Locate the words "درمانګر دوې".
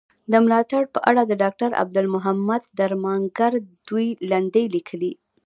2.79-4.09